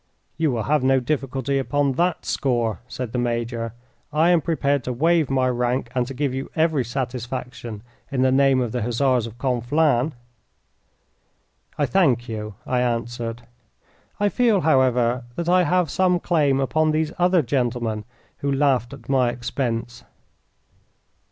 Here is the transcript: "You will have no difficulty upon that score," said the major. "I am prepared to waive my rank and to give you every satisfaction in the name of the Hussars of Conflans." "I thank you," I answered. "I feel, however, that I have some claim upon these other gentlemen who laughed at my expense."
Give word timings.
"You 0.35 0.49
will 0.51 0.63
have 0.63 0.83
no 0.83 0.99
difficulty 0.99 1.59
upon 1.59 1.91
that 1.91 2.25
score," 2.25 2.79
said 2.87 3.11
the 3.11 3.19
major. 3.19 3.75
"I 4.11 4.31
am 4.31 4.41
prepared 4.41 4.83
to 4.85 4.93
waive 4.93 5.29
my 5.29 5.47
rank 5.47 5.91
and 5.93 6.07
to 6.07 6.15
give 6.15 6.33
you 6.33 6.49
every 6.55 6.83
satisfaction 6.83 7.83
in 8.11 8.23
the 8.23 8.31
name 8.31 8.61
of 8.61 8.71
the 8.71 8.81
Hussars 8.81 9.27
of 9.27 9.37
Conflans." 9.37 10.13
"I 11.77 11.85
thank 11.85 12.27
you," 12.27 12.55
I 12.65 12.81
answered. 12.81 13.43
"I 14.19 14.27
feel, 14.29 14.61
however, 14.61 15.23
that 15.35 15.47
I 15.47 15.65
have 15.65 15.91
some 15.91 16.19
claim 16.19 16.59
upon 16.59 16.89
these 16.89 17.13
other 17.19 17.43
gentlemen 17.43 18.03
who 18.39 18.51
laughed 18.51 18.93
at 18.93 19.07
my 19.07 19.29
expense." 19.29 20.03